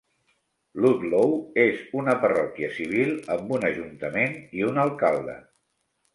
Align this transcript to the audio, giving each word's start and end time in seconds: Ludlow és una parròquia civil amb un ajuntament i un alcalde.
Ludlow 0.85 1.35
és 1.63 1.83
una 2.05 2.15
parròquia 2.23 2.71
civil 2.79 3.13
amb 3.37 3.55
un 3.59 3.69
ajuntament 3.71 4.35
i 4.63 4.67
un 4.71 4.83
alcalde. 4.87 5.39